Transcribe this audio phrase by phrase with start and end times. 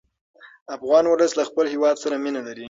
[0.75, 2.59] افغان ولس له خپل هېواد سره مینه لري.